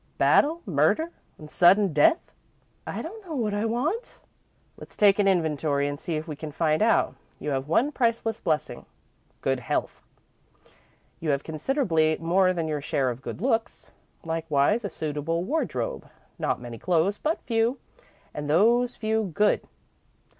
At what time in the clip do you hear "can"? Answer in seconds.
6.35-6.51